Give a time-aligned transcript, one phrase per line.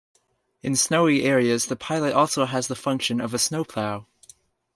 [0.63, 4.07] In snowy areas the pilot also has the function of a snowplow.